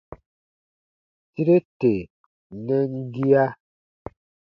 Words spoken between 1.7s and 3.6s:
tè nɛn gia.